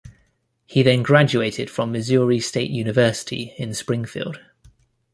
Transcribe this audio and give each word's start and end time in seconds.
He 0.65 0.81
then 0.81 1.03
graduated 1.03 1.69
from 1.69 1.91
Missouri 1.91 2.39
State 2.39 2.71
University 2.71 3.53
in 3.59 3.75
Springfield. 3.75 4.39